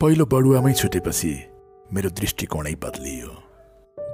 पहिलो 0.00 0.24
बडुवामै 0.26 0.72
छुटेपछि 0.72 1.30
मेरो 1.92 2.10
दृष्टिकोणै 2.10 2.74
बदलियो। 2.74 3.30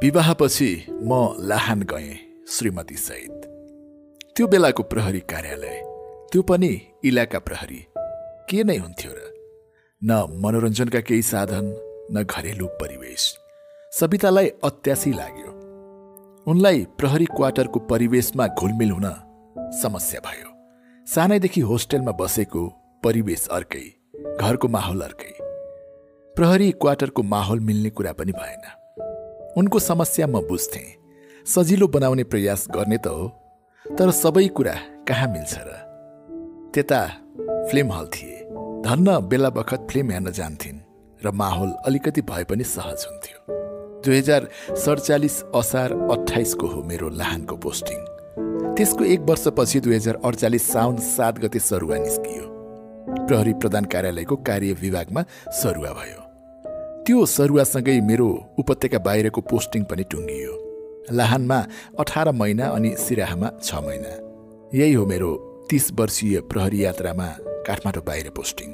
विवाहपछि 0.02 0.86
म 0.90 1.36
लाहान 1.40 1.82
गएँ 1.82 2.16
श्रीमती 2.48 2.94
सहित। 2.94 3.38
त्यो 4.36 4.46
बेलाको 4.46 4.82
प्रहरी 4.82 5.20
कार्यालय 5.20 5.76
त्यो 6.32 6.42
पनि 6.42 6.82
इलाका 7.04 7.38
प्रहरी। 7.38 7.86
के 8.50 8.64
नै 8.64 8.76
हुन्थ्यो 8.76 9.12
र? 9.12 9.20
न 10.04 10.10
मनोरञ्जनका 10.42 11.00
केही 11.00 11.22
साधन 11.22 11.64
न 12.10 12.24
घरेलु 12.24 12.66
परिवेश। 12.66 13.38
सवितालाई 13.92 14.48
अत्यासी 14.64 15.12
लाग्यो। 15.12 15.50
उनलाई 16.50 16.86
प्रहरी 16.98 17.24
क्वार्टरको 17.24 17.80
परिवेशमा 17.80 18.46
घुलमिल 18.46 18.90
हुन 18.90 19.08
समस्या 19.82 20.20
भयो। 20.20 20.50
सानैदेखि 21.06 21.60
होस्टेलमा 21.60 22.12
बसेको 22.12 22.68
परिवेश 23.04 23.48
अर्कै 23.48 23.86
घरको 24.40 24.68
माहौल 24.68 25.00
अर्कै। 25.00 25.45
प्रहरी 26.36 26.70
क्वार्टरको 26.70 27.22
माहौल 27.22 27.60
मिल्ने 27.60 27.90
कुरा 27.90 28.12
पनि 28.12 28.32
भएन। 28.32 28.64
उनको 29.56 29.78
समस्या 29.78 30.26
म 30.26 30.40
बुझ्थेँ। 30.40 31.44
सजिलो 31.46 31.88
बनाउने 31.88 32.24
प्रयास 32.24 32.66
गर्ने 32.70 32.98
त 32.98 33.06
हो 33.06 33.28
तर 33.86 34.10
सबै 34.10 34.48
कुरा 34.48 34.74
कहाँ 35.08 35.28
मिल्छ 35.32 35.54
र? 35.58 35.70
त्यता 36.74 37.00
फिल्म 37.70 37.92
हल 37.92 38.06
थिए। 38.06 38.36
धन्न 38.84 39.20
बेला 39.28 39.50
बखत 39.50 39.86
फिल्म 39.90 40.10
हेर्न 40.10 40.30
जान्थिन् 40.32 40.80
र 41.24 41.30
माहौल 41.30 41.70
अलिकति 41.86 42.20
भए 42.20 42.44
पनि 42.44 42.64
सहज 42.64 43.06
हुन्थ्यो। 43.08 43.38
दुई 44.04 44.18
हजार 44.18 44.48
सडचालिस 44.76 45.42
असार 45.54 45.92
अठाइसको 45.92 46.66
हो 46.66 46.82
मेरो 46.82 47.08
लाहानको 47.08 47.56
पोस्टिङ। 47.56 48.04
त्यसको 48.76 49.04
एक 49.04 49.20
वर्षपछि 49.20 49.80
दुई 49.80 49.96
हजार 49.96 50.20
अडचालिस 50.24 50.72
साउन 50.72 50.96
सात 50.96 51.38
गते 51.38 51.58
सरुवा 51.58 51.96
निस्कियो। 51.96 52.44
प्रहरी 53.26 53.52
प्रधान 53.54 53.84
कार्यालयको 53.84 54.36
कार्य 54.36 54.72
विभागमा 54.72 55.24
सरुवा 55.62 55.92
भयो। 55.92 56.25
त्यो 57.06 57.24
सरुवासँगै 57.26 58.00
मेरो 58.02 58.28
उपत्यका 58.58 58.98
बाहिरको 58.98 59.40
पोस्टिङ 59.46 59.82
पनि 59.90 60.04
टुङ्गियो। 60.10 60.54
लाहानमा 61.14 61.58
अठार 62.02 62.30
महिना 62.34 62.66
अनि 62.76 62.90
सिराहामा 62.98 63.48
छ 63.62 63.78
महिना। 63.86 64.12
यही 64.74 64.92
हो 64.92 65.04
मेरो 65.06 65.30
तिस 65.70 65.84
वर्षीय 65.98 66.40
प्रहरी 66.50 66.82
यात्रामा 66.84 67.28
काठमाडौँ 67.66 68.02
बाहिर 68.02 68.30
पोस्टिङ। 68.30 68.70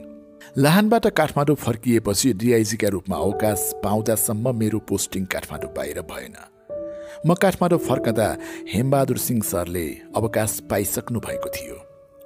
लाहानबाट 0.57 1.07
काठमाडौँ 1.13 1.57
फर्किएपछि 1.57 2.33
डिआइजीका 2.41 2.89
रूपमा 2.89 3.17
अवकाश 3.19 3.61
पाउँदासम्म 3.85 4.57
मेरो 4.57 4.79
पोस्टिङ 4.89 5.25
काठमाडौँ 5.29 5.73
बाहिर 5.77 6.01
भएन। 6.09 6.37
म 7.27 7.35
काठमाडौँ 7.37 7.81
फर्कँदा 7.89 8.29
हेमबहादुर 8.73 9.19
सिंह 9.19 9.43
सरले 9.45 9.87
अवकाश 10.17 10.59
पाइसक्नु 10.71 11.21
भएको 11.21 11.49
थियो। 11.53 11.77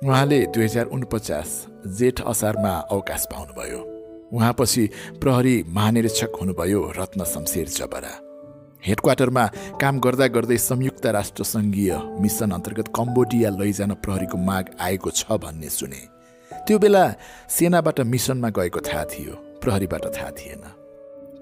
उहाँले 0.06 0.40
दुई 0.54 0.64
हजार 0.64 0.86
उनपचास 0.94 1.50
जेठ 1.98 2.22
असारमा 2.22 2.74
अवकाश 2.94 3.26
पाउनुभयो। 3.34 3.95
उहाँपछि 4.32 4.88
प्रहरी 5.20 5.64
महानिरीक्षक 5.68 6.32
हुनुभयो 6.40 6.80
रत्न 6.98 7.24
शमशेर 7.24 7.68
जबरा। 7.68 8.12
हेडक्वार्टरमा 8.86 9.44
काम 9.80 9.98
गर्दा 10.00 10.26
गर्दै 10.26 10.56
संयुक्त 10.56 11.06
राष्ट्र 11.06 11.44
सङ्घीय 11.44 11.92
मिसन 12.20 12.50
अन्तर्गत 12.50 12.88
कम्बोडिया 12.96 13.50
लैजान 13.50 13.94
प्रहरीको 13.94 14.38
माग 14.38 14.64
आएको 14.80 15.10
छ 15.10 15.38
भन्ने 15.42 15.68
सुने। 15.68 16.02
त्यो 16.66 16.78
बेला 16.78 17.04
सेनाबाट 17.48 18.00
मिसनमा 18.00 18.48
गएको 18.48 18.80
थाहा 18.80 19.04
थियो 19.04 19.32
प्रहरीबाट 19.62 20.04
थाहा 20.16 20.30
थिएन। 20.30 20.62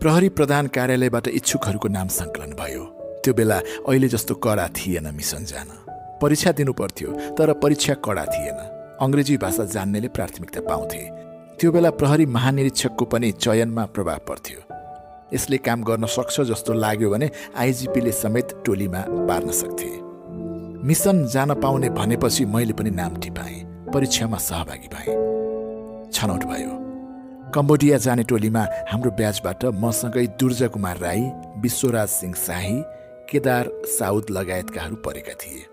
प्रहरी 0.01 0.29
प्रधान 0.29 0.67
कार्यालयबाट 0.67 1.29
इच्छुकहरूको 1.29 1.89
नाम 1.89 2.09
सङ्कलन 2.09 2.53
भयो। 2.53 2.85
त्यो 3.25 3.35
बेला 3.35 3.59
अहिले 3.89 4.09
जस्तो 4.09 4.35
कडा 4.35 4.69
थिएन 4.69 5.07
मिसन 5.15 5.45
जान। 5.45 5.69
परीक्षा 6.23 6.53
दिनु 6.53 6.73
पर्थ्यो 6.73 7.11
तर 7.37 7.53
परीक्षा 7.53 7.95
कडा 8.05 8.25
थिएन। 8.25 8.59
अङ्ग्रेजी 9.01 9.37
भाषा 9.37 9.65
जान्नेले 9.65 10.09
प्राथमिकता 10.09 10.61
पाउँथे। 10.61 11.24
त्यो 11.61 11.71
बेला 11.73 11.91
प्रहरी 11.91 12.27
महानिरीक्षकको 12.27 13.05
पनि 13.05 13.31
चयनमा 13.33 13.85
प्रभाव 13.87 14.19
पर्थ्यो। 14.29 14.61
यसले 15.35 15.57
काम 15.57 15.83
गर्न 15.83 16.07
सक्छ 16.07 16.41
जस्तो 16.41 16.73
लाग्यो 16.73 17.11
भने 17.11 17.31
आइजिपीले 17.57 18.13
समेत 18.13 18.49
टोलीमा 18.67 19.01
पार्न 19.29 19.51
सक्थे। 19.51 19.91
मिसन 20.87 21.25
जान 21.27 21.55
पाउने 21.55 21.91
भनेपछि 21.91 22.45
मैले 22.45 22.73
पनि 22.73 22.91
नाम 22.91 23.17
टिपाएँ 23.17 23.63
परीक्षामा 23.95 24.39
सहभागी 24.39 24.89
भए। 24.95 25.15
छनौट 26.13 26.45
भयो। 26.45 26.73
कम्बोडिया 27.55 27.99
जाने 27.99 28.23
टोलीमा 28.23 28.67
हाम्रो 28.91 29.11
ब्याचबाट 29.11 29.65
मसँगै 29.79 30.27
दुर्जा 30.41 30.67
कुमार 30.67 30.99
राई 30.99 31.23
विश्वराज 31.63 32.09
सिंह 32.09 32.35
शाही 32.35 32.77
केदार 33.31 33.71
साउद 33.99 34.31
लगायतकाहरू 34.31 34.97
परेका 34.97 35.35
थिए। 35.41 35.67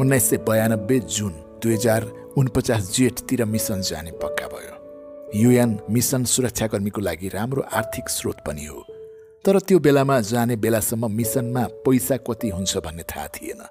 उन्नाइस 0.00 0.30
सय 0.30 0.36
बयानब्बे 0.48 0.98
जुन 1.10 1.32
दुई 1.62 1.74
हजार 1.74 2.10
उनपचास 2.38 2.92
जेठतिर 2.96 3.44
मिसन 3.44 3.80
जाने 3.80 4.10
पक्का 4.22 4.46
भयो। 4.46 4.79
युएन 5.34 5.78
मिसन 5.90 6.24
सुरक्षाकर्मीको 6.24 7.00
लागि 7.00 7.28
राम्रो 7.28 7.62
आर्थिक 7.62 8.08
स्रोत 8.08 8.36
पनि 8.46 8.64
हो। 8.64 8.86
तर 9.44 9.58
त्यो 9.58 9.78
बेलामा 9.78 10.20
जाने 10.20 10.56
बेलासम्म 10.56 11.10
मिसनमा 11.12 11.66
पैसा 11.86 12.16
कति 12.16 12.48
हुन्छ 12.48 12.76
भन्ने 12.76 13.02
थाहा 13.02 13.26
थिएन। 13.26 13.62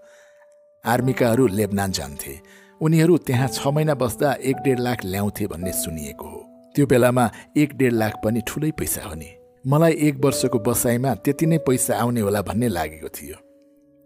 आर्मीकाहरू 0.86 1.48
लेबनान 1.48 1.92
जान्थे। 1.92 2.40
उनीहरू 2.82 3.18
त्यहाँ 3.18 3.48
छ 3.48 3.68
महिना 3.68 3.94
बस्दा 3.94 4.34
एक 4.34 4.56
डेढ 4.56 4.80
लाख 4.80 5.06
ल्याउँथे 5.06 5.48
भन्ने 5.48 5.72
सुनिएको 5.72 6.26
हो। 6.26 6.72
त्यो 6.76 6.86
बेलामा 6.86 7.32
एक 7.58 7.74
डेढ 7.78 7.94
लाख 7.94 8.14
पनि 8.24 8.42
ठुलै 8.48 8.72
पैसा 8.72 9.04
हो 9.04 9.16
नि। 9.16 9.30
मलाई 9.68 9.94
एक 9.94 10.16
वर्षको 10.26 10.60
बसाइमा 10.60 11.14
त्यति 11.16 11.46
नै 11.46 11.58
पैसा 11.58 12.00
आउने 12.00 12.22
होला 12.22 12.42
भन्ने 12.42 12.68
लागेको 12.68 13.10
थियो। 13.10 13.36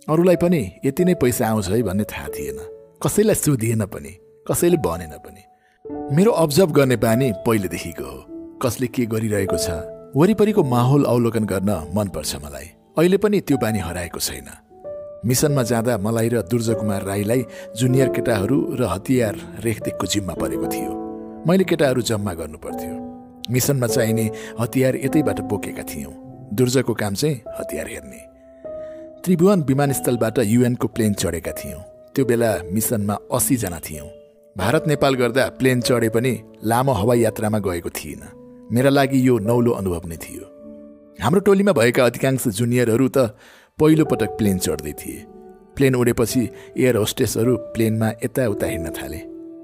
अरूलाई 0.09 0.35
पनि 0.35 0.71
यति 0.85 1.05
नै 1.05 1.13
पैसा 1.13 1.47
आउँछ 1.47 1.69
है 1.69 1.81
भन्ने 1.83 2.03
थाहा 2.03 2.27
थिएन। 2.27 2.59
कसैलाई 3.03 3.35
सोधिएन 3.35 3.85
पनि 3.85 4.17
कसैले 4.51 4.77
भनेन 4.77 5.17
पनि। 5.21 5.52
मेरो 5.85 6.31
अब्जर्भ 6.31 6.71
गर्ने 6.71 6.95
बानी 6.95 7.31
पहिलेदेखिको 7.31 8.03
हो। 8.03 8.17
कसले 8.57 8.87
के 8.87 9.05
गरिरहेको 9.05 9.57
छ 9.57 9.69
वरिपरिको 10.15 10.63
माहौल 10.63 11.03
अवलोकन 11.03 11.43
गर्न 11.43 11.91
मनपर्छ 11.95 12.35
मलाई। 12.35 12.65
अहिले 12.97 13.17
पनि 13.17 13.39
त्यो 13.41 13.57
बानी 13.57 13.79
हराएको 13.79 14.19
छैन। 14.19 14.47
मिसनमा 15.25 15.63
जाँदा 15.63 15.97
मलाई 15.97 16.29
र 16.29 16.41
दुर्जकुमार 16.41 17.03
राईलाई 17.03 17.45
जुनियर 17.75 18.09
केटाहरू 18.09 18.57
र 18.79 18.83
हतियार 18.83 19.35
रेखदेखको 19.59 20.07
जिम्मा 20.07 20.33
परेको 20.33 20.67
थियो। 20.67 20.91
मैले 21.47 21.63
केटाहरू 21.63 22.01
जम्मा 22.01 22.33
गर्नु 22.33 22.57
पर्थ्यो 22.57 22.95
मिसनमा 23.51 23.87
चाहिने 23.87 24.31
हतियार 24.59 24.95
यतैबाट 24.95 25.41
बोकेका 25.41 25.83
थियौँ। 25.83 26.13
दुर्जको 26.55 26.93
काम 26.93 27.13
चाहिँ 27.13 27.41
हतियार 27.59 27.87
हेर्ने। 27.87 28.21
त्रिभुवन 29.19 29.61
विमानस्थलबाट 29.61 30.39
युएनको 30.39 30.87
प्लेन 30.87 31.13
चढेका 31.13 31.51
थियौँ। 31.51 31.81
त्यो 32.15 32.25
बेला 32.25 32.57
मिसनमा 32.71 33.17
असीजना 33.35 33.79
थियौँ। 33.79 34.22
भारत 34.57 34.83
नेपाल 34.87 35.15
गर्दा 35.15 35.47
प्लेन 35.49 35.79
चढे 35.81 36.09
पनि 36.09 36.31
लामो 36.63 36.91
हवाई 36.91 37.19
यात्रामा 37.19 37.59
गएको 37.59 37.89
थिइनँ। 37.89 38.27
मेरा 38.71 38.89
लागि 38.89 39.27
यो 39.27 39.37
नौलो 39.39 39.71
अनुभव 39.71 40.05
नै 40.05 40.15
थियो। 40.15 40.45
हाम्रो 41.19 41.39
टोलीमा 41.41 41.71
भएका 41.71 42.05
अधिकांश 42.05 42.47
जुनियरहरू 42.47 43.07
त 43.07 43.33
पहिलो 43.79 44.05
पटक 44.05 44.37
प्लेन 44.37 44.57
चढ्दै 44.57 44.93
थिए। 44.93 45.25
प्लेन 45.73 45.95
उडेपछि 45.95 46.41
एयर 46.77 46.95
होस्टेसहरू 46.95 47.55
प्लेनमा 47.73 48.09
यताउता 48.23 48.67
हिँड्न 48.67 48.89
थाले। 48.93 49.19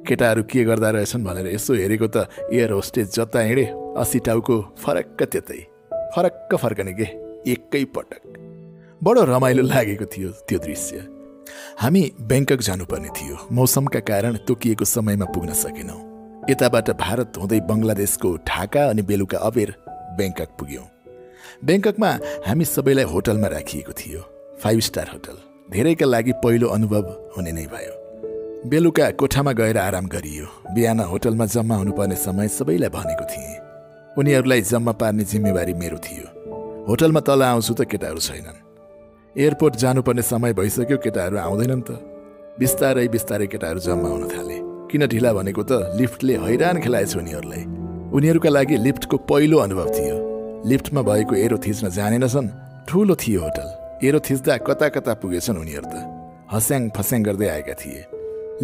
केटाहरू 0.09 0.43
के 0.49 0.63
गर्दा 0.63 0.89
रहेछन् 0.89 1.23
भनेर 1.23 1.47
यसो 1.53 1.73
हेरेको 1.73 2.07
त 2.09 2.25
एयर 2.49 2.71
होस्टेस 2.71 3.13
जता 3.13 3.39
हिँडे 3.45 3.65
असी 3.93 4.19
टाउको 4.25 4.57
फरक्क 4.81 5.21
त्यतै। 5.23 5.61
फरक्क 6.17 6.55
फर्कने 6.55 6.93
के? 6.97 7.07
एकै 7.45 7.83
पटक। 7.93 8.21
बडो 9.05 9.21
रमाइलो 9.29 9.63
लागेको 9.69 10.05
थियो 10.05 10.29
त्यो 10.49 10.59
दृश्य। 10.59 11.18
हामी 11.79 12.11
ब्याङ्कक 12.21 12.59
जानुपर्ने 12.61 13.07
थियो। 13.07 13.37
मौसमका 13.51 13.99
कारण 13.99 14.37
तोकिएको 14.37 14.85
समयमा 14.85 15.25
पुग्न 15.25 15.53
सकेनौँ। 15.53 16.09
यताबाट 16.49 16.89
भारत 16.89 17.33
हुँदै 17.37 17.59
बङ्गलादेशको 17.59 18.35
ढाका 18.35 18.89
अनि 18.89 19.01
बेलुका 19.01 19.37
अबेर 19.37 19.75
ब्याङ्कक 20.17 20.49
पुग्यौँ। 20.59 20.87
ब्याङ्ककमा 21.65 22.19
हामी 22.47 22.65
सबैलाई 22.65 23.03
होटलमा 23.03 23.47
राखिएको 23.47 23.91
थियो। 23.91 24.21
Five 24.63 24.79
star 24.79 25.07
hotel. 25.13 25.37
धेरैका 25.71 26.05
लागि 26.05 26.31
पहिलो 26.31 26.67
अनुभव 26.67 27.33
हुने 27.37 27.51
नै 27.51 27.65
भयो। 27.65 27.95
बेलुका 28.69 29.11
कोठामा 29.11 29.51
गएर 29.51 29.77
आराम 29.77 30.07
गरियो। 30.07 30.45
बिहान 30.73 30.99
होटलमा 30.99 31.45
जम्मा 31.45 31.75
हुनुपर्ने 31.75 32.15
समय 32.15 32.47
सबैलाई 32.47 32.89
भनेको 32.89 33.25
थिएँ। 33.25 33.59
उनीहरूलाई 34.17 34.61
जम्मा 34.61 34.91
पार्ने 34.91 35.23
जिम्मेवारी 35.23 35.73
मेरो 35.73 35.97
थियो। 35.97 36.27
होटलमा 36.89 37.19
तल 37.19 37.43
आउँछु 37.43 37.73
त 37.73 37.81
केटाहरू 37.81 38.19
छैनन्। 38.19 38.68
एयरपोर्ट 39.37 39.75
जानुपर्ने 39.75 40.21
समय 40.21 40.53
भइसक्यो 40.53 40.97
केटाहरू 40.97 41.37
आउँदैनन् 41.37 41.81
त। 41.81 41.89
बिस्तारै 42.59 43.07
बिस्तारै 43.07 43.47
केटाहरू 43.47 43.79
जम्मा 43.79 44.09
हुन 44.09 44.23
थाले। 44.27 44.57
किन 44.89 45.05
ढिला 45.05 45.33
भनेको 45.33 45.63
त 45.63 45.71
लिफ्टले 45.95 46.33
हैरान 46.33 46.81
खेलाएछ 46.81 47.17
उनीहरूलाई। 47.17 47.63
उनीहरूका 48.09 48.49
लागि 48.49 48.77
लिफ्टको 48.77 49.17
पहिलो 49.17 49.57
अनुभव 49.57 49.89
थियो। 49.89 50.17
लिफ्टमा 50.65 51.01
भएको 51.01 51.35
एरो 51.35 51.57
थिच्न 51.57 51.89
जानेनछन्। 51.89 52.47
ठुलो 52.89 53.15
थियो 53.15 53.41
होटल। 53.41 53.69
एरो 54.07 54.19
थिच्दा 54.19 54.57
कता 54.57 54.89
कता 54.89 55.13
पुगेछन् 55.13 55.57
उनीहरू 55.57 55.87
त। 55.93 55.95
हस्याङ 56.53 56.89
फस्याङ 56.89 57.23
गर्दै 57.23 57.47
आएका 57.47 57.73
थिए। 57.73 58.01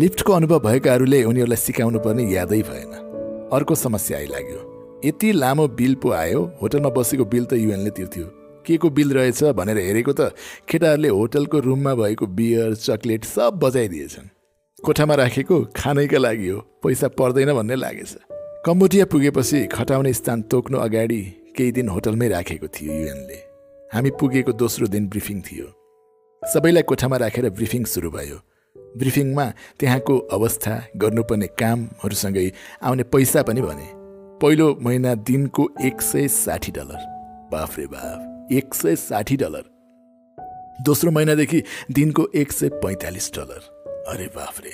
लिफ्टको 0.02 0.34
अनुभव 0.34 0.60
भएकाहरूले 0.60 1.24
उनीहरूलाई 1.24 1.58
सिकाउनु 1.58 2.00
पर्ने 2.00 2.24
यादै 2.34 2.62
भएन। 2.62 2.94
अर्को 3.54 3.76
समस्या 3.76 4.18
आइलाग्यो। 4.18 4.60
यति 5.06 5.32
लामो 5.32 5.68
बिल 5.68 5.96
पो 5.96 6.10
आयो। 6.10 6.42
होटलमा 6.62 6.90
बसेको 6.90 7.26
बिल 7.26 7.46
त 7.46 7.54
युएनले 7.54 7.90
तिर्थ्यो। 7.90 8.45
के 8.66 8.78
को 8.78 8.90
बिल 8.90 9.14
रहेछ 9.14 9.44
भनेर 9.54 9.78
हेरेको 9.78 10.14
त 10.14 10.34
केटाहरूले 10.70 11.10
होटलको 11.10 11.60
रुममा 11.60 11.94
भएको 11.96 12.26
बियर 12.28 12.76
चक्लेट 12.76 13.26
सब 13.26 13.60
बजाइदिएछन्। 13.64 14.28
कोठामा 14.84 15.16
राखेको 15.16 15.62
खानैका 15.76 16.18
लागि 16.18 16.48
हो 16.48 16.60
पैसा 16.84 17.08
पर्दैन 17.08 17.54
भन्ने 17.54 17.76
लागेछ। 17.76 18.18
कम्बोडिया 18.66 19.06
पुगेपछि 19.06 19.66
खटाउने 19.68 20.14
स्थान 20.14 20.42
तोक्नु 20.42 20.78
अगाडि 20.78 21.22
केही 21.58 21.72
दिन 21.72 21.88
होटलमै 21.90 22.28
राखेको 22.28 22.68
थियो 22.68 22.94
युएनले। 22.94 23.40
हामी 23.94 24.10
पुगेको 24.10 24.52
दोस्रो 24.54 24.88
दिन 24.88 25.08
ब्रिफिङ 25.08 25.42
थियो। 25.42 25.68
सबैलाई 26.44 26.84
कोठामा 26.84 27.18
राखेर 27.18 27.50
ब्रिफिङ 27.50 27.84
सुरु 27.86 28.12
भयो। 28.12 28.38
ब्रिफिङमा 28.98 29.46
त्यहाँको 29.80 30.18
अवस्था 30.18 30.74
गर्नुपर्ने 30.98 31.48
कामहरूसँगै 31.48 32.52
आउने 32.84 33.04
पैसा 33.04 33.42
पनि 33.44 33.62
भने। 33.62 33.88
पहिलो 34.42 34.68
महिना 34.82 35.16
दिनको 35.16 35.70
एक 35.82 36.02
सय 36.02 36.28
साठी 36.28 36.72
डलर। 36.72 37.02
बाफ्रे 37.52 37.86
बाफ। 37.88 38.35
एक 38.52 38.74
सय 38.74 38.96
साठी 38.96 39.38
डलर 39.38 39.64
दोस्रो 40.86 41.12
महिनादेखि 41.12 41.62
दिनको 41.92 42.28
एक 42.36 42.52
सय 42.52 42.70
पैँतालिस 42.70 43.32
डलर 43.34 44.06
अरे 44.08 44.26
बाफ्रे 44.36 44.74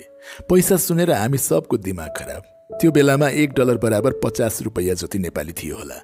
पैसा 0.49 0.77
सुनेर 0.77 1.11
हामी 1.11 1.37
सबको 1.37 1.77
दिमाग 1.77 2.09
खराब। 2.17 2.43
त्यो 2.81 2.91
बेलामा 2.91 3.29
एक 3.29 3.53
डलर 3.53 3.77
बराबर 3.77 4.19
पचास 4.23 4.61
रुपियाँ 4.61 4.95
जति 4.95 5.19
नेपाली 5.19 5.53
थियो 5.53 5.77
होला। 5.77 5.95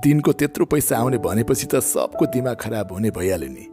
दिनको 0.00 0.32
त्यत्रो 0.32 0.66
पैसा 0.66 0.98
आउने 0.98 1.18
भनेपछि 1.18 1.66
त 1.66 1.80
सबको 1.82 2.26
दिमाग 2.26 2.56
खराब 2.56 2.92
हुने 2.92 3.10
भइहाल्यो 3.10 3.48
नि। 3.48 3.68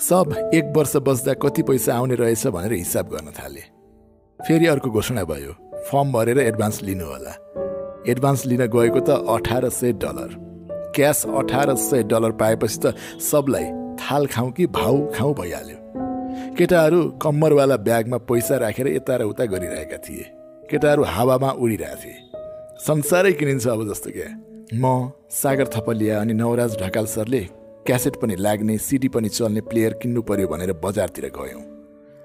सब 0.00 0.50
एक 0.54 0.72
वर्ष 0.76 0.96
बस्दा 0.96 1.34
कति 1.34 1.62
पैसा 1.62 1.96
आउने 1.96 2.14
रहेछ 2.14 2.46
भनेर 2.46 2.72
हिसाब 2.72 3.08
गर्न 3.08 3.32
थाले। 3.32 3.60
फेरि 4.40 4.66
अर्को 4.66 4.90
घोषणा 4.90 5.24
भयो। 5.24 5.52
फर्म 5.90 6.12
भरेर 6.12 6.38
एडभान्स 6.38 6.82
लिनु 6.82 7.06
होला। 7.06 7.34
एडभान्स 8.08 8.46
लिन 8.46 8.66
गएको 8.66 9.00
त 9.00 9.24
अठार 9.28 9.68
सय 9.68 9.92
डलर। 9.92 10.45
क्यास 10.96 11.24
अठार 11.28 11.74
सय 11.78 12.02
डलर 12.02 12.32
पाएपछि 12.40 12.78
त 12.82 12.94
सबलाई 13.22 13.64
थाल 14.00 14.26
खाउँ 14.26 14.50
कि 14.52 14.66
भाउ 14.72 14.96
खाउँ 15.14 15.34
भइहाल्यो। 15.34 15.78
केटाहरू 16.56 17.02
कम्मरवाला 17.22 17.76
ब्यागमा 17.76 18.18
पैसा 18.28 18.56
राखेर 18.56 18.88
यता 18.88 19.16
र 19.16 19.22
उता 19.24 19.44
गरिरहेका 19.44 19.96
थिए। 19.98 20.24
केटाहरू 20.70 21.02
हावामा 21.06 21.50
उडिरहेथे 21.52 22.12
संसारै 22.86 23.32
किनिन्छ 23.32 23.66
अब 23.68 23.88
जस्तो 23.88 24.10
क्या। 24.10 24.28
म 24.74 25.12
सागर 25.32 25.66
थपलिया 25.74 26.20
अनि 26.20 26.34
नवराज 26.34 26.76
ढकाल 26.82 27.06
सरले 27.06 27.40
क्यासेट 27.86 28.16
पनि 28.16 28.36
लाग्ने 28.36 28.76
सिडी 28.78 29.08
पनि 29.08 29.28
चल्ने 29.28 29.60
प्लेयर 29.62 29.92
किन्नु 30.02 30.22
पर्यो 30.22 30.46
भनेर 30.48 30.72
बजारतिर 30.84 31.30
गयौँ। 31.36 31.62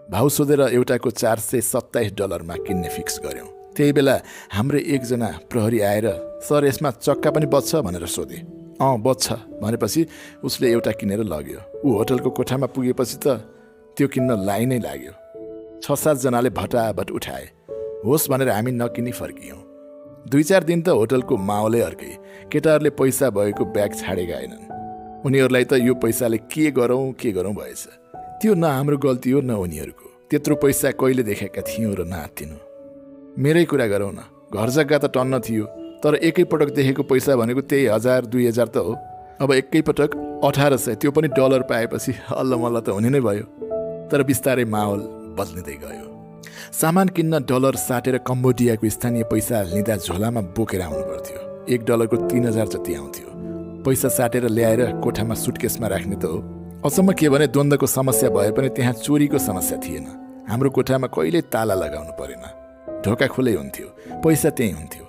भाउ 0.10 0.30
सोधेर 0.30 0.62
एउटाको 0.62 1.10
चार 1.12 1.40
सय 1.40 1.62
सत्ताइस 1.64 2.14
डलरमा 2.14 2.56
किन्ने 2.68 2.90
फिक्स 2.90 3.20
गऱ्यौँ। 3.26 3.48
त्यही 3.76 3.92
बेला 3.94 4.16
हाम्रो 4.54 4.80
एकजना 4.90 5.30
प्रहरी 5.52 5.80
आएर 5.82 6.08
सर 6.44 6.66
यसमा 6.66 6.90
चक्का 6.98 7.32
पनि 7.32 7.46
बच्छ 7.46 7.76
भनेर 7.78 8.06
सोधे। 8.08 8.40
अँ 8.82 8.98
बच्छ 8.98 9.34
भनेपछि 9.62 10.06
उसले 10.44 10.72
एउटा 10.72 10.92
किनेर 10.92 11.22
लग्यो। 11.24 11.60
ऊ 11.86 11.94
होटलको 11.94 12.30
कोठामा 12.30 12.68
पुगेपछि 12.74 13.18
त 13.22 13.38
त्यो 13.98 14.08
किन्न 14.08 14.42
लाइ 14.46 14.66
नै 14.66 14.80
लाग्यो। 14.80 15.14
छ 15.84 15.94
सातजनाले 15.94 16.50
भटाभट 16.50 17.12
उठाए। 17.12 17.46
होस् 18.06 18.30
भनेर 18.30 18.50
हामी 18.50 18.72
नकिनी 18.72 19.12
फर्कियौँ। 19.12 19.62
दुई 20.30 20.44
चार 20.44 20.64
दिन 20.64 20.82
त 20.82 20.98
होटलको 20.98 21.38
माहौलै 21.38 21.82
अर्कै। 21.82 22.14
केटाहरूले 22.50 22.90
पैसा 22.98 23.30
भएको 23.30 23.66
ब्याग 23.66 23.92
छाडेका 24.02 24.36
होइनन्। 24.36 24.66
उनीहरूलाई 25.26 25.66
त 25.70 25.74
यो 25.78 25.94
पैसाले 26.02 26.38
के 26.50 26.72
गरौँ 26.72 27.14
के 27.14 27.32
गरौँ 27.32 27.54
भएछ। 27.54 27.84
त्यो 28.42 28.54
न 28.54 28.64
हाम्रो 28.66 28.98
गल्ती 28.98 29.30
हो 29.32 29.42
न 29.42 29.62
उनीहरूको। 29.62 30.08
त्यत्रो 30.30 30.56
पैसा 30.56 30.92
कहिले 30.98 31.24
देखेका 31.24 31.62
थियौँ 31.62 31.94
र 31.96 32.02
नआत्तिनु 32.10 32.58
मेरै 33.38 33.66
कुरा 33.66 33.88
गरौँ 33.94 34.12
न। 34.14 34.26
घर 34.50 34.70
जग्गा 34.74 34.98
त 34.98 35.06
टन्न 35.14 35.40
थियो। 35.40 35.66
तर 36.04 36.16
एकैपटक 36.18 36.70
देखेको 36.76 37.04
पैसा 37.04 37.36
भनेको 37.36 37.62
त्यही 37.62 37.86
हजार 37.86 38.26
दुई 38.26 38.48
हजार 38.48 38.68
त 38.68 38.78
हो। 38.78 38.94
अब 39.42 39.52
एकैपटक 39.54 40.16
अठार 40.44 40.78
सय 40.78 40.96
त्यो 40.96 41.12
पनि 41.12 41.28
डलर 41.38 41.62
पाएपछि 41.70 42.14
अल्ल 42.36 42.56
मल्ल 42.56 42.80
त 42.80 42.90
हुने 42.90 43.10
नै 43.10 43.20
भयो। 43.22 43.46
तर 44.10 44.24
बिस्तारै 44.24 44.66
माहौल 44.66 45.02
बदलिँदै 45.38 45.76
गयो। 45.84 46.06
सामान 46.72 47.08
किन्न 47.10 47.44
डलर 47.46 47.76
साटेर 47.78 48.18
कम्बोडियाको 48.28 48.90
स्थानीय 48.90 49.24
पैसा 49.32 49.62
लिँदा 49.74 49.96
झोलामा 49.98 50.42
बोकेर 50.58 50.82
आउनु 50.82 51.04
पर्थ्यो 51.10 51.40
एक 51.70 51.82
डलरको 51.86 52.18
तिन 52.30 52.46
हजार 52.48 52.68
जति 52.68 52.94
आउँथ्यो। 52.96 53.28
पैसा 53.86 54.10
साटेर 54.10 54.48
ल्याएर 54.50 54.82
कोठामा 55.04 55.36
सुटकेसमा 55.36 55.88
राख्ने 55.88 56.16
त 56.16 56.26
हो। 56.26 56.38
अचम्म 56.86 57.14
के 57.14 57.30
भने 57.30 57.48
द्वन्द्वको 57.48 57.88
समस्या 57.88 58.30
भए 58.30 58.52
पनि 58.58 58.70
त्यहाँ 58.74 58.94
चोरीको 59.06 59.38
समस्या 59.38 59.78
थिएन। 59.78 60.06
हाम्रो 60.50 60.70
कोठामा 60.70 61.08
कहिल्यै 61.14 61.42
ताला 61.54 61.76
लगाउनु 61.78 62.14
परेन। 62.18 62.44
ढोका 63.06 63.28
खुलै 63.28 63.54
हुन्थ्यो। 63.54 63.88
पैसा 64.24 64.50
त्यहीँ 64.50 64.74
हुन्थ्यो। 64.74 65.01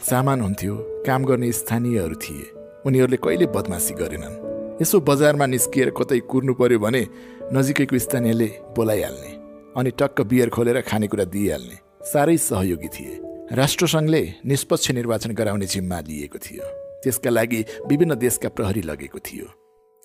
सामान 0.00 0.40
हुन्थ्यो 0.40 0.76
काम 1.06 1.24
गर्ने 1.24 1.52
स्थानीयहरू 1.52 2.14
थिए। 2.14 2.44
उनीहरूले 2.86 3.16
कहिले 3.16 3.46
बदमासी 3.46 3.94
गरेनन्। 3.94 4.82
यसो 4.82 5.00
बजारमा 5.00 5.46
निस्किएर 5.46 5.90
कतै 5.90 6.18
कुर्नु 6.20 6.54
पर्यो 6.54 6.78
भने 6.78 7.06
नजिकैको 7.52 7.98
स्थानीयले 7.98 8.46
बोलाइहाल्ने 8.76 9.32
अनि 9.76 9.90
टक्क 9.90 10.20
बियर 10.20 10.48
खोलेर 10.48 10.80
खानेकुरा 10.80 11.24
दिइहाल्ने। 11.24 11.76
साह्रै 12.12 12.36
सहयोगी 12.36 12.88
थिए। 12.88 13.20
राष्ट्रसङ्घले 13.52 14.22
निष्पक्ष 14.46 14.90
निर्वाचन 14.90 15.32
गराउने 15.32 15.66
जिम्मा 15.66 16.00
लिएको 16.00 16.38
थियो। 16.38 16.64
त्यसका 17.02 17.30
लागि 17.30 17.64
विभिन्न 17.86 18.14
देशका 18.14 18.48
प्रहरी 18.48 18.82
लगेको 18.82 19.18
थियो। 19.18 19.46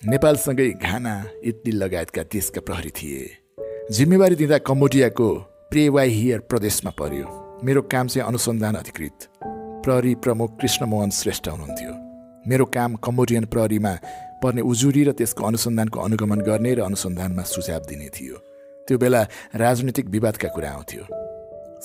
नेपालसँगै 0.07 0.69
घाना 0.69 1.25
इटली 1.43 1.71
लगायतका 1.71 2.23
देशका 2.23 2.61
प्रहरी 2.61 2.89
थिए। 2.89 3.37
जिम्मेवारी 3.91 4.35
दिँदा 4.35 4.57
कम्बोडियाको 4.57 5.33
प्रेवाहियर 5.71 6.39
प्रदेशमा 6.39 6.91
पर्यो। 6.91 7.41
मेरो 7.63 7.81
काम 7.81 8.07
चाहिँ 8.07 8.27
अनुसन्धान 8.27 8.75
अधिकृत। 8.75 9.27
प्रहरी 9.85 10.15
प्रमुख 10.15 10.51
कृष्णमोहन 10.61 11.09
श्रेष्ठ 11.09 11.47
हुनुहुन्थ्यो। 11.47 11.91
मेरो 12.49 12.65
काम 12.65 12.95
कम्बोडियन 12.95 13.45
प्रहरीमा 13.45 13.93
पर्ने 14.43 14.61
उजुरी 14.61 15.03
र 15.03 15.11
त्यसको 15.11 15.45
अनुसन्धानको 15.45 15.99
अनुगमन 15.99 16.41
गर्ने 16.41 16.73
र 16.73 16.81
अनुसन्धानमा 16.81 17.43
सुझाव 17.43 17.79
दिने 17.79 18.09
थियो। 18.09 18.35
त्यो 18.87 18.97
बेला 18.97 19.21
राजनीतिक 19.55 20.09
विवादका 20.09 20.47
कुरा 20.47 20.69
आउँथ्यो। 20.69 21.03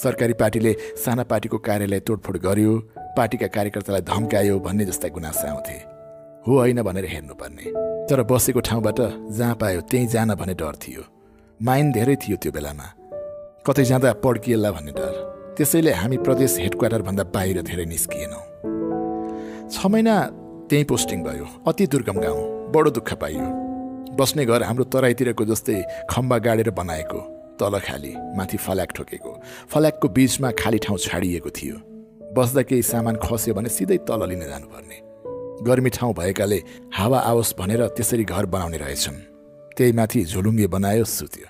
सरकारी 0.00 0.32
पार्टीले 0.32 0.72
साना 1.04 1.22
पार्टीको 1.22 1.58
कार्यालय 1.58 2.00
तोडफोड 2.00 2.36
गर्यो 2.36 2.78
पार्टीका 3.16 3.46
कार्यकर्तालाई 3.46 4.00
धम्कायो 4.00 4.58
भन्ने 4.58 4.84
जस्ता 4.84 5.08
गुनासा 5.08 5.50
आउँथे। 5.52 5.76
हो 6.48 6.58
होइन 6.58 6.82
भनेर 6.82 7.04
हेर्नुपर्ने। 7.04 7.64
तर 8.08 8.22
बसेको 8.22 8.60
ठाउँबाट 8.60 9.00
जहाँ 9.30 9.54
पायो 9.54 9.80
त्यहीँ 9.80 10.08
जान 10.08 10.34
भन्ने 10.34 10.54
डर 10.54 10.74
थियो। 10.80 11.02
माइन 11.62 11.92
धेरै 11.92 12.16
थियो 12.16 12.36
त्यो 12.36 12.52
बेलामा। 12.52 12.86
कतै 13.66 13.84
जाँदा 13.84 14.12
पड्किएला 14.24 14.70
भन्ने 14.72 14.92
डर। 14.92 15.29
त्यसैले 15.56 15.92
हामी 15.92 16.16
प्रदेश 16.16 16.58
हेडक्वार्टरभन्दा 16.58 17.24
बाहिर 17.34 17.62
धेरै 17.62 17.84
निस्किएनौँ। 17.84 18.44
छ 19.68 19.86
महिना 19.86 20.14
त्यहीँ 20.68 20.84
पोस्टिङ 20.84 21.18
भयो। 21.24 21.46
अति 21.68 21.86
दुर्गम 21.86 22.18
गाउँ। 22.20 22.70
बडो 22.72 22.90
दुःख 22.90 23.10
पाइयो। 23.14 23.46
बस्ने 24.14 24.44
घर 24.46 24.62
हाम्रो 24.62 24.84
तराईतिरको 24.84 25.44
जस्तै 25.44 26.06
खम्बा 26.10 26.38
गाडेर 26.38 26.70
बनाएको 26.70 27.20
तल 27.60 27.78
खाली 27.78 28.12
माथि 28.36 28.56
फल्याक 28.56 28.90
ठोकेको। 28.92 29.32
फल्याकको 29.68 30.08
बिचमा 30.08 30.50
खाली 30.60 30.78
ठाउँ 30.78 30.98
छाडिएको 30.98 31.50
थियो। 31.50 31.76
बस्दा 32.36 32.62
केही 32.62 32.82
सामान 32.82 33.16
खस्यो 33.18 33.54
भने 33.54 33.68
सिधै 33.68 33.98
तल 34.08 34.22
लिन 34.28 34.42
जानुपर्ने। 34.46 34.98
गर्मी 35.66 35.90
ठाउँ 35.90 36.14
भएकाले 36.14 36.58
हावा 36.94 37.18
आओस् 37.20 37.54
भनेर 37.58 37.86
त्यसरी 37.96 38.24
घर 38.24 38.46
बनाउने 38.46 38.78
रहेछन्। 38.78 39.18
त्यही 39.76 39.92
माथि 39.92 40.24
झुलुङ्गे 40.24 40.66
बनायो 40.66 41.04
सुत्यो। 41.04 41.48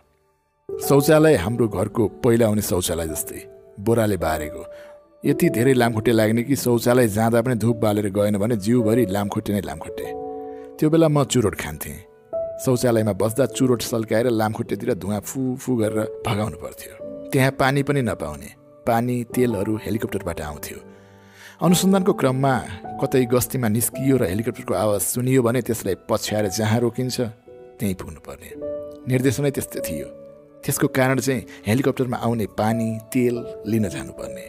शौचालय 0.68 1.34
हाम्रो 1.36 1.68
घरको 1.68 2.02
पहिला 2.24 2.46
आउने 2.46 2.62
शौचालय 2.62 3.06
जस्तै। 3.06 3.59
बोराले 3.84 4.16
बारेको। 4.16 4.62
यति 5.24 5.48
धेरै 5.50 5.72
लामखुट्टे 5.72 6.12
लाग्ने 6.12 6.42
कि 6.42 6.56
शौचालय 6.56 7.08
जाँदा 7.08 7.42
पनि 7.42 7.54
धुप 7.54 7.76
बालेर 7.76 8.08
गएन 8.10 8.38
भने 8.38 8.56
जिउभरि 8.56 9.06
लामखुट्टे 9.06 9.52
नै 9.52 9.60
लामखुट्टे। 9.60 10.06
त्यो 10.78 10.90
बेला 10.90 11.08
म 11.08 11.24
चुरोट 11.24 11.54
खान्थेँ। 11.54 11.98
शौचालयमा 12.64 13.12
बस्दा 13.12 13.46
चुरोट 13.46 13.82
सल्काएर 13.82 14.26
लामखुट्टेतिर 14.30 14.94
धुवा 14.94 15.18
फु 15.20 15.56
फु 15.56 15.76
गरेर 15.76 15.98
भगाउनु 16.26 16.56
पर्थ्यो। 16.56 16.92
त्यहाँ 17.30 17.50
पानी 17.60 17.82
पनि 17.82 18.02
नपाउने। 18.02 18.50
पानी 18.86 19.16
तेलहरू 19.34 19.76
हेलिकप्टरबाट 19.76 20.40
आउँथ्यो। 20.40 20.78
अनुसन्धानको 21.62 22.12
क्रममा 22.12 22.54
कतै 23.00 23.24
गस्तीमा 23.24 23.68
निस्कियो 23.68 24.16
र 24.16 24.24
हेलिकप्टरको 24.24 24.74
आवाज 24.74 25.00
सुनियो 25.00 25.42
भने 25.42 25.60
त्यसलाई 25.62 25.96
पछ्याएर 26.08 26.46
जहाँ 26.48 26.80
रोकिन्छ 26.80 27.20
त्यहीँ 27.78 27.94
पुग्नुपर्ने। 27.94 28.50
निर्देशनै 29.08 29.50
त्यस्तै 29.50 29.80
थियो। 29.80 30.08
त्यसको 30.64 30.86
कारण 30.88 31.20
चाहिँ 31.20 31.42
हेलिकप्टरमा 31.66 32.16
आउने 32.16 32.46
पानी 32.58 32.88
तेल 33.12 33.36
लिन 33.66 33.88
जानुपर्ने। 33.88 34.46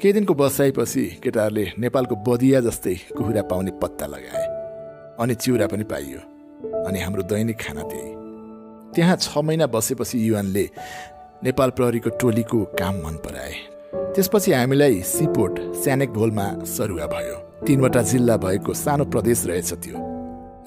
केही 0.00 0.12
दिनको 0.12 0.34
बसाइपछि 0.34 1.04
केटाहरूले 1.22 1.64
नेपालको 1.78 2.16
बदिया 2.26 2.60
जस्तै 2.60 2.94
कुखुरा 3.16 3.42
पाउने 3.42 3.70
पत्ता 3.82 4.06
लगाए 4.06 4.46
अनि 5.20 5.34
चिउरा 5.34 5.66
पनि 5.66 5.84
पाइयो 5.84 6.20
अनि 6.84 6.98
हाम्रो 7.00 7.22
दैनिक 7.22 7.58
खाना 7.60 7.82
त्यही 7.82 8.12
त्यहाँ 8.94 9.16
छ 9.16 9.38
महिना 9.38 9.66
बसेपछि 9.66 10.28
युवानले 10.28 10.68
नेपाल 11.44 11.70
प्रहरीको 11.70 12.10
टोलीको 12.10 12.64
काम 12.78 12.94
मन 12.94 13.16
पराए। 13.24 13.54
त्यसपछि 14.14 14.52
हामीलाई 14.52 15.02
सिपोर्ट 15.02 15.58
स्यानेक 15.74 16.10
भोलमा 16.10 16.46
सरुवा 16.64 17.06
भयो। 17.06 17.36
तिनवटा 17.66 18.02
जिल्ला 18.02 18.36
भएको 18.36 18.74
सानो 18.74 19.04
प्रदेश 19.04 19.46
रहेछ 19.46 19.72
त्यो। 19.72 19.96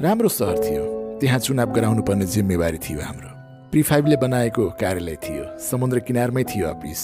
राम्रो 0.01 0.29
सहर 0.29 0.57
थियो। 0.57 0.83
त्यहाँ 1.19 1.39
चुनाव 1.39 1.71
गराउनु 1.71 2.03
पर्ने 2.03 2.25
जिम्मेवारी 2.25 2.77
थियो 2.77 3.01
हाम्रो। 3.01 3.40
प्रि 3.71 3.81
फाइभले 3.81 4.15
बनाएको 4.15 4.69
कार्यालय 4.69 5.15
थियो। 5.15 5.59
समुद्र 5.59 5.99
किनारमै 5.99 6.43
थियो 6.43 6.67
अफिस 6.67 7.01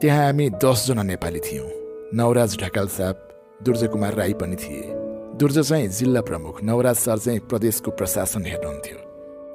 त्यहाँ 0.00 0.26
हामी 0.26 0.50
दसजना 0.50 1.02
नेपाली 1.02 1.40
थियौँ। 1.40 1.68
नवराज 2.14 2.56
ढकाल 2.62 2.88
साहब 2.88 3.16
दुर्ज 3.62 3.84
कुमार 3.84 4.14
राई 4.14 4.32
पनि 4.32 4.56
थिए। 4.56 4.82
दुर्ज 5.38 5.68
चाहिँ 5.68 5.88
जिल्ला 5.88 6.20
प्रमुख 6.20 6.62
नवराज 6.64 6.96
सर 6.96 7.18
चाहिँ 7.18 7.40
प्रदेशको 7.40 7.90
प्रशासन 7.90 8.44
हेर्नुहुन्थ्यो। 8.46 8.98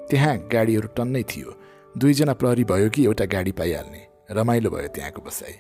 त्यहाँ 0.09 0.37
गाडीहरू 0.53 0.87
टन्नै 0.87 1.23
थियो। 1.23 1.53
दुईजना 1.97 2.33
प्रहरी 2.33 2.63
भयो 2.63 2.89
कि 2.89 3.05
एउटा 3.05 3.25
गाडी 3.25 3.51
पाइहाल्ने। 3.51 4.07
रमाइलो 4.31 4.69
भयो 4.69 4.87
त्यहाँको 4.87 5.21
बसाइ। 5.21 5.53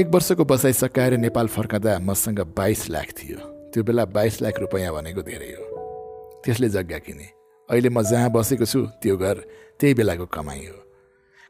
एक 0.00 0.06
वर्षको 0.06 0.44
बसाइ 0.44 0.72
सकाएर 0.72 1.16
नेपाल 1.16 1.46
फर्काँदा 1.46 1.98
मसँग 1.98 2.40
बाइस 2.40 2.90
लाख 2.90 3.06
थियो। 3.06 3.38
त्यो 3.70 3.82
बेला 3.84 4.04
बाइस 4.04 4.42
लाख 4.42 4.60
रुपियाँ 4.60 4.94
भनेको 4.94 5.22
धेरै 5.22 5.54
हो। 5.54 6.42
त्यसले 6.44 6.68
जग्गा 6.68 6.98
किने। 6.98 7.37
अहिले 7.68 7.88
म 7.88 8.02
जहाँ 8.02 8.30
बसेको 8.30 8.64
छु 8.64 8.80
त्यो 9.02 9.16
घर 9.16 9.36
त्यही 9.80 9.94
बेलाको 9.94 10.26
कमाइ 10.26 10.64
हो। 10.66 10.76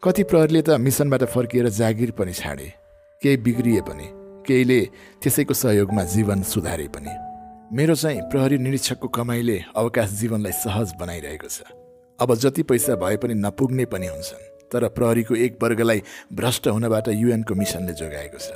कति 0.03 0.23
प्रहरीले 0.31 0.63
त 0.63 0.71
मिसनबाट 0.79 1.25
फर्किएर 1.31 1.69
जागिर 1.71 2.11
पनि 2.19 2.33
छाडे 2.33 2.69
केही 3.23 3.37
बिग्रिए 3.43 3.81
पनि 3.83 4.07
केहीले 4.47 4.81
त्यसैको 5.23 5.55
सहयोगमा 5.55 6.03
जीवन 6.15 6.43
सुधारे 6.43 6.87
पनि। 6.95 7.13
मेरो 7.77 7.95
चाहिँ 7.95 8.21
प्रहरी 8.31 8.59
निरीक्षकको 8.59 9.09
कमाइले 9.09 9.59
अवकाश 9.77 10.11
जीवनलाई 10.21 10.53
सहज 10.53 10.93
बनाइरहेको 11.01 11.49
छ। 11.49 11.63
अब 12.19 12.35
जति 12.35 12.63
पैसा 12.63 12.95
भए 12.97 13.17
पनि 13.17 13.35
नपुग्ने 13.35 13.85
पनि 13.93 14.07
हुन्छन् 14.07 14.49
तर 14.73 14.89
प्रहरीको 14.89 15.35
एक 15.35 15.63
वर्गलाई 15.63 16.03
भ्रष्ट 16.33 16.69
हुनबाट 16.69 17.09
युएनको 17.09 17.55
मिसनले 17.55 17.93
जोगाएको 17.93 18.39
छ। 18.39 18.49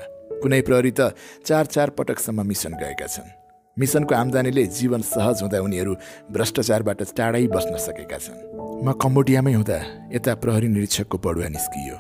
कुनै 0.43 0.61
प्रहरी 0.63 0.93
त 0.97 1.15
चार 1.45 1.67
चार 1.67 1.91
पटकसम्म 1.91 2.47
मिसन 2.47 2.73
गएका 2.81 3.07
छन्। 3.07 3.42
मिसनको 3.79 4.15
आम्दानीले 4.15 4.65
जीवन 4.69 5.01
सहज 5.01 5.43
हुँदा 5.43 5.59
उनीहरू 5.61 5.93
भ्रष्टाचारबाट 6.33 7.03
टाढै 7.17 7.47
बस्न 7.49 7.77
सकेका 7.81 8.19
छन्। 8.19 8.41
म 8.85 8.93
कम्बोडियामै 8.93 9.53
हुँदा 9.53 9.79
यता 10.13 10.35
प्रहरी 10.35 10.69
निरीक्षकको 10.69 11.17
बढुवा 11.19 11.49
निस्कियो 11.49 11.97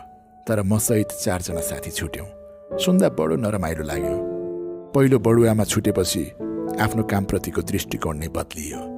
तर 0.46 0.62
मसहित 0.62 1.10
चारजना 1.24 1.60
साथी 1.60 1.90
छुट्यौँ। 1.90 2.28
सुन्दा 2.76 3.08
बडो 3.16 3.36
नरमाइलो 3.40 3.84
लाग्यो। 3.88 4.16
पहिलो 4.94 5.18
बडुवामा 5.18 5.64
छुटेपछि 5.64 6.24
आफ्नो 6.76 7.02
कामप्रतिको 7.08 7.60
दृष्टिकोण 7.62 8.16
नै 8.18 8.28
बदलियो। 8.28 8.91